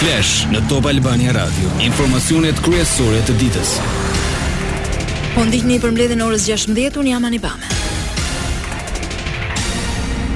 [0.00, 3.72] Flash në Top Albania Radio, informacionet kryesore të ditës.
[5.34, 7.68] Po ndihni për mbledhjen orës 16:00, un jam Anipame.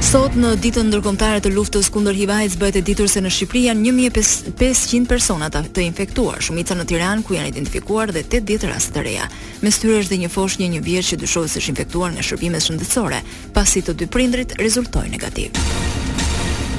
[0.05, 3.89] Sot në ditën ndërkombëtare të luftës kundër HIV-s bëhet e ditur se në Shqipëri janë
[3.89, 9.31] 1500 persona të infektuar, shumica në Tiranë ku janë identifikuar dhe 80 raste të reja.
[9.63, 12.21] Me tyre është dhe një foshnjë një, një vjeç që dyshohet se është infektuar nga
[12.29, 13.23] shërbimet shëndetësore,
[13.57, 16.04] pasi të dy prindrit rezultojnë negativ.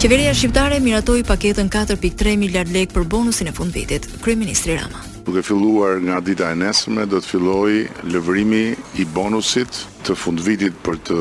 [0.06, 5.02] Qeveria shqiptare miratoi paketën 4.3 miljard lek për bonusin e fundvitit, kryeministri Rama.
[5.26, 7.80] Duke filluar nga dita e nesërme do të fillojë
[8.14, 8.62] lëvrimi
[9.02, 9.68] i bonusit
[10.06, 11.18] të fundvitit për të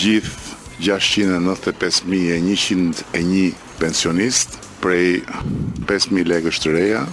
[0.00, 0.38] gjithë
[0.88, 5.04] 695101 pensionistë prej
[5.92, 7.04] 5000 lekësh të reja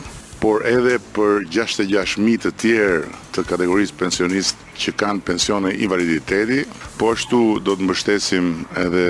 [0.45, 6.59] por edhe për 66.000 të tjerë të kategorisë pensionistë që kanë pensione i invaliditeti,
[6.99, 9.05] po ashtu do të mbështesim edhe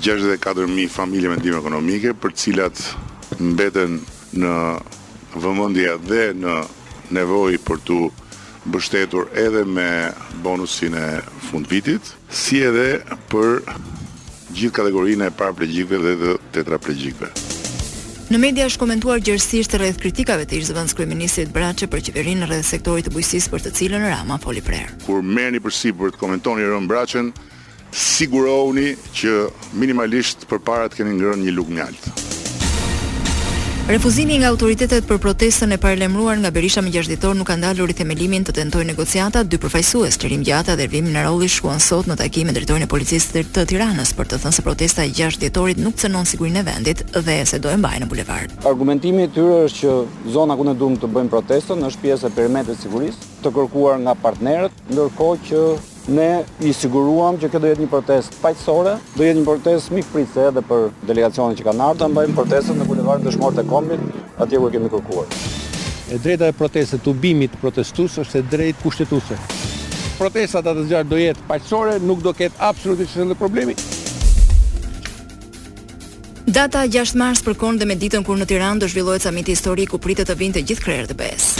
[0.00, 2.80] 64.000 familje me ekonomike, për të cilat
[3.36, 3.98] mbeten
[4.40, 4.54] në
[5.36, 6.56] vëmendje dhe në
[7.18, 7.98] nevojë për tu
[8.70, 9.90] mbështetur edhe me
[10.46, 11.06] bonusin e
[11.50, 12.88] fundvitit, si edhe
[13.28, 13.60] për
[14.56, 17.47] gjithë kategorinë e paraplegjikëve dhe të tetraplegjikëve.
[18.28, 22.68] Në media është komentuar gjërësisht rreth kritikave të ishë zëvëndës kryeministit Brache për qeverinë rreth
[22.74, 24.98] sektorit të bujësis për të cilën Rama foli prerë.
[25.06, 27.32] Kur merë përsi për të komentoni rrën Brachen,
[27.88, 29.32] sigurohuni që
[29.80, 32.26] minimalisht për parat keni ngërën një lukë mjaltë.
[33.88, 37.96] Refuzimi nga autoritetet për protestën e parlemruar nga Berisha më gjashditor nuk ka ndalur i
[37.96, 39.40] themelimin të tentojë negociata.
[39.48, 43.46] Dy përfaqësues, Lerim Gjata dhe Lvin Miralli shkuan sot në takim me drejtorin e Policisë
[43.56, 47.38] të Tiranës për të thënë se protesta e gjashditorit nuk cënon sigurinë e vendit dhe
[47.48, 48.52] se do bajnë në bulevard.
[48.68, 49.96] Argumentimi i tyre është që
[50.36, 53.96] zona ku ne duam të bëjmë protestën është pjesë e perimeterit të sigurisë të kërkuar
[54.04, 55.64] nga partnerët, ndërkohë që
[56.08, 60.02] ne i siguruam që këtë do jetë një protest pajtësore, do jetë një protest mi
[60.46, 64.00] edhe për delegacionit që ka nartë, në bëjmë protestet në kulevarit të e kombit,
[64.40, 65.28] atje ku e kemi kërkuar.
[66.10, 69.36] E drejta e protestet të ubimit protestus është e drejtë kushtetuse.
[70.18, 73.76] Protestat atë të do jetë pajtësore, nuk do ketë absolutisht asnjë në problemi.
[76.48, 80.00] Data 6 mars përkon dhe me ditën kur në Tiran do zhvillohet samiti historik ku
[80.00, 81.57] pritet të vinte gjithë krerët e besë.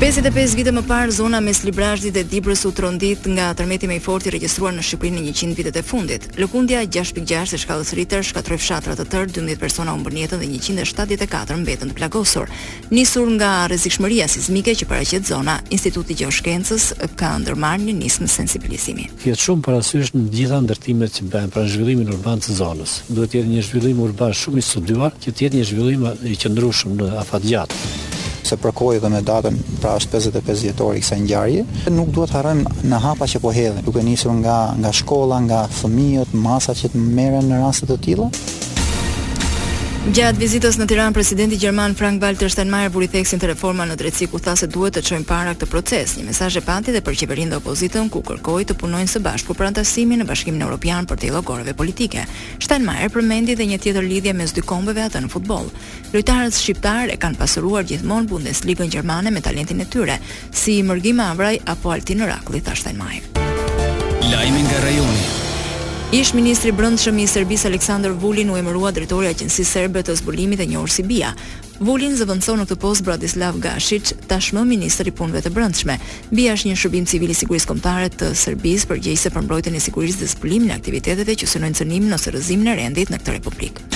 [0.00, 4.00] 55 vite më parë zona mes Librazhdit dhe Dibrës u trondit nga tërmeti më i
[4.00, 6.24] fortë i regjistruar në Shqipërinë në 100 vitet e fundit.
[6.40, 11.58] Lëkundja 6.6 e shkallës Richter shkatroi fshatra të tërë, 12 persona u jetën dhe 174
[11.66, 12.48] mbetën të plagosur.
[12.96, 19.04] Nisur nga rrezikshmëria sismike që paraqet zona, Instituti i Gjeoshkencës ka ndërmarrë një nismë sensibilizimi.
[19.20, 23.00] Kjo shumë parasysh në gjitha ndërtimet që bëhen për zhvillimin urban të zonës.
[23.12, 26.38] Duhet të jetë një zhvillim urban shumë i studuar, që të jetë një zhvillim i
[26.40, 27.90] qëndrueshëm në afatgjatë
[28.46, 31.64] se përkohë dhe me datën pra është 55 vjetori kësaj ngjarje.
[31.96, 36.34] Nuk duhet harrojmë në hapa që po hedhin, duke nisur nga nga shkolla, nga fëmijët,
[36.46, 38.30] masat që të merren në raste të tilla.
[40.00, 44.28] Gjatë vizitës në Tiranë, presidenti gjerman Frank Walter Steinmeier buri theksin të reforma në drejtësi
[44.32, 46.14] ku tha se duhet të çojmë para këtë proces.
[46.16, 49.52] Një mesazh e pati dhe për qeverinë dhe opozitën ku kërkoi të punojnë së bashku
[49.54, 52.24] për antasimin në Bashkimin Evropian për të llogorëve politike.
[52.64, 55.68] Steinmeier përmendi dhe një tjetër lidhje mes dy kombeve atë në futboll.
[56.16, 60.16] Lojtarët shqiptar e kanë pasuruar gjithmonë Bundesligën gjermane me talentin e tyre,
[60.50, 63.28] si Mergim Avraj apo Altin Rakulli, tha Steinmeier.
[64.32, 65.48] Lajmi nga rajoni.
[66.10, 70.58] Ish ministri brendshëm i Serbisë Aleksandar Vulin u emërua drejtori i Agjencisë Serbe të Zbulimit
[70.58, 71.28] e njohur si BIA.
[71.78, 76.00] Vulin zëvendëson në këtë post Bratislav Gashic, tashmë ministër i punëve të brendshme.
[76.34, 80.24] BIA është një shërbim civil i sigurisë kombëtare të Serbisë përgjegjëse për mbrojtjen e sigurisë
[80.24, 83.90] dhe zbulimin e aktiviteteve që synojnë cënimin ose rrëzimin e rendit në këtë republikë.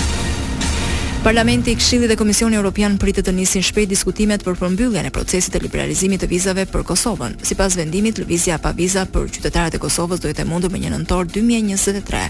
[1.25, 5.55] Parlamenti i Këshillit dhe Komisioni Evropian pritet të nisin shpejt diskutimet për përmbylljen e procesit
[5.55, 7.39] të liberalizimit të vizave për Kosovën.
[7.41, 10.83] Sipas vendimit, lëvizja pa viza për qytetarët e Kosovës do të jetë e mundur më
[10.83, 12.21] 1 nëntor 2023.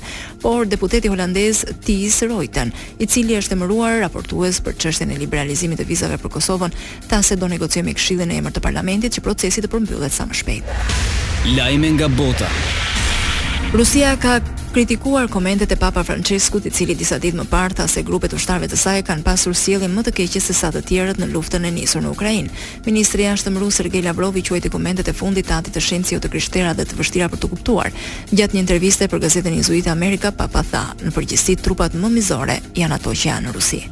[0.46, 2.72] Por deputeti holandez Tis Rojten,
[3.04, 6.78] i cili është emëruar raportues për çështjen e liberalizimit të vizave për Kosovën,
[7.12, 10.24] tha se do negociojmë me Këshillin në emër të Parlamentit që procesi të përmbyllet sa
[10.32, 10.76] më shpejt.
[11.58, 12.48] Lajme nga Bota.
[13.76, 14.40] Rusia ka
[14.76, 18.68] kritikuar komentet e Papa Franciskut, i cili disa ditë më parë tha se grupet ushtarëve
[18.68, 21.72] të saj kanë pasur sjellje më të keqe se sa të tjerët në luftën e
[21.72, 22.52] nisur në Ukrainë.
[22.84, 26.22] Ministri i Jashtëm rus Sergei Lavrov i quajti komentet e fundit atit të shenjtë jo
[26.26, 27.96] të krishtera dhe të vështira për të kuptuar.
[28.36, 33.00] Gjatë një interviste për gazetën Izuita Amerika, Papa tha: "Në përgjithësi trupat më mizore janë
[33.00, 33.84] ato që janë në Rusi."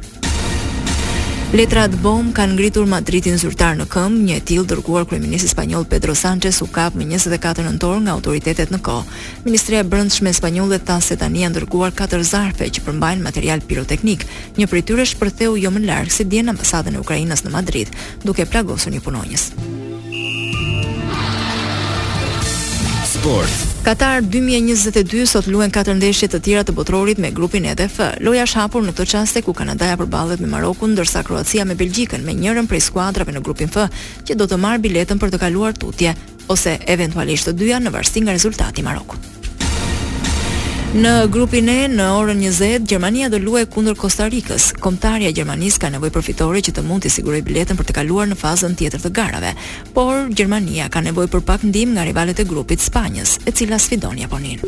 [1.54, 6.56] Letrat bomb kanë ngritur Madridin zyrtar në këmbë, një etill dërguar kryeministit spanjoll Pedro Sanchez
[6.64, 9.20] u kap më 24 nëntor nga autoritetet në kohë.
[9.46, 14.26] Ministria e Brendshme spanjolle tha se tani janë dërguar katër zarfe që përmbajnë material piroteknik.
[14.58, 17.52] Një prej tyre shpërtheu jo më larg se si dje në ambasadën e Ukrainës në
[17.54, 17.92] Madrid,
[18.26, 19.46] duke plagosur një punonjës.
[23.14, 23.70] Sport.
[23.84, 27.98] Katar 2022 sot luen katër ndeshje të tjera të botrorit me grupin EDF.
[28.24, 32.24] Loja është hapur në këtë çaste ku Kanadaja përballet me Marokun, ndërsa Kroacia me Belgjikën
[32.24, 33.82] me njërin prej skuadrave në grupin F,
[34.24, 36.16] që do të marr biletën për të kaluar tutje
[36.48, 39.43] ose eventualisht të dyja në varësi nga rezultati i Marokut.
[40.94, 44.64] Në grupin E në orën 20 Gjermania do luajë kundër Kostarikës.
[44.78, 48.36] e gjermanisë ka nevojë përfitore që të mund të siguroj biletën për të kaluar në
[48.38, 49.54] fazën tjetër të garave,
[49.92, 54.18] por Gjermania ka nevojë për pak ndihmë nga rivalet e grupit Spanjës, e cila sfidon
[54.18, 54.60] Japonin.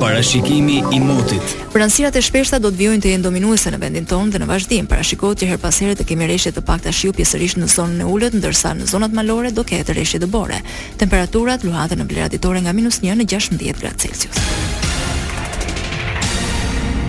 [0.00, 1.46] Parashikimi i motit.
[1.72, 4.86] Pranësirat e shpeshta do të vijojnë të jenë dominuese në vendin tonë dhe në vazhdim
[4.86, 8.10] parashikohet që her pas here të kemi rreshtje të pakta shiu pjesërisht në zonën e
[8.14, 10.60] ulët, ndërsa në zonat malore do ketë rreshtje dëbore.
[10.98, 13.26] Temperaturat luhaten në vlerat ditore nga -1 në
[13.56, 14.69] 16 gradë Celsius.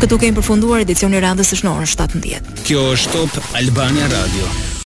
[0.02, 2.40] Këtu kemi përfunduar edicionin e radhës së 17.
[2.66, 4.71] Kjo është Top Albania Radio.